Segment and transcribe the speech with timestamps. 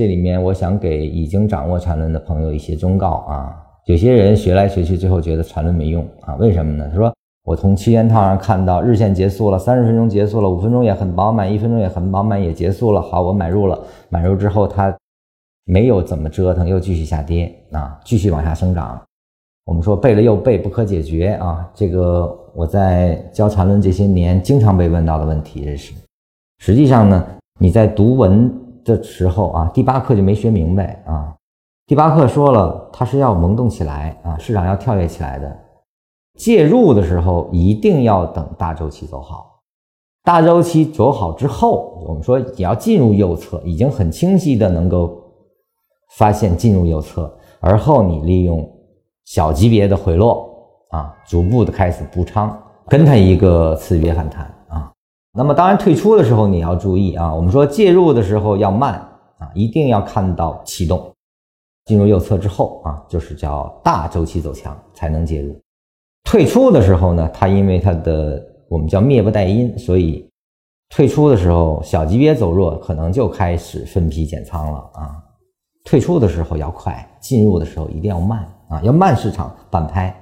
[0.00, 3.54] 这里面我想给已经掌握缠论的朋友一些忠告啊。
[3.84, 6.36] 有些人学来学去，最后觉得缠论没用啊？
[6.36, 6.88] 为什么呢？
[6.90, 7.12] 他说
[7.44, 13.02] 我从期间套上看到日线结束了，三十分钟结束了，五分钟也很饱满，一分钟也很饱满，也结束了。
[13.02, 13.78] 好，我买入了，
[14.08, 14.96] 买入之后它
[15.66, 18.98] 没有怎么折腾，又继续下跌啊，继续往下生长。
[19.66, 21.70] 我们说背了又背，不可解决啊。
[21.74, 25.92] 这个我在教缠论这些年经常被问到的问题，这是。
[26.58, 27.22] 实际上呢，
[27.58, 28.50] 你在读文。
[28.84, 31.34] 的时候啊，第八课就没学明白啊。
[31.86, 35.58] 第八课说了，它是要萌动起来啊，市场要跳跃起来的。
[36.38, 39.60] 介入的时候一定要等大周期走好，
[40.22, 45.20] 大周期走好之后，我们说也要进入右侧，已经很清晰的能够
[46.16, 48.66] 发现进入右侧，而后你利用
[49.24, 50.48] 小级别的回落
[50.90, 52.56] 啊，逐步的开始补仓，
[52.86, 54.48] 跟它一个次级别反弹。
[55.32, 57.32] 那么当然，退出的时候你要注意啊。
[57.32, 58.94] 我们说介入的时候要慢
[59.38, 61.14] 啊，一定要看到启动，
[61.84, 65.56] 进入右侧之后啊，就是叫大周期走强才能介入。
[66.24, 70.28] 退出的时候呢，它因为它的我们叫灭不带因，所以
[70.88, 75.14] 退出的时候小级别走弱，可能就开始分批减仓了啊。
[75.84, 80.12] 退出的时候要快，进入的时候一定要慢啊，要慢市场反拍。